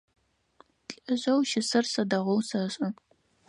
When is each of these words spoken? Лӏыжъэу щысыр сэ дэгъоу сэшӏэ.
Лӏыжъэу 0.97 1.41
щысыр 1.49 1.85
сэ 1.91 2.03
дэгъоу 2.09 2.39
сэшӏэ. 2.47 2.87